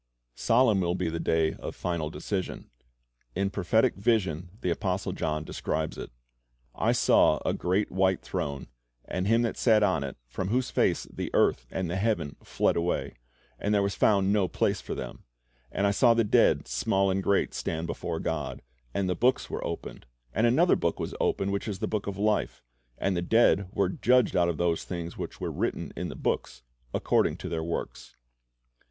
[0.33, 2.71] Solemn will be the day of final decision.
[3.35, 6.09] In prophetic vision the apostle John describes it:
[6.73, 8.65] "I saw a great white throne,
[9.05, 12.75] and Him that sat on it, from whose face the earth and the heaven fled
[12.75, 13.17] away;
[13.59, 15.23] and there was found no place for them.
[15.71, 18.63] And I saw the dead, small and great, stand before God;
[18.95, 22.17] and the books were opened; and another book was opened, which is the book of
[22.17, 22.63] life;
[22.97, 26.63] and the dead were judged out of those things which were written in the books,
[26.91, 28.15] according to their works.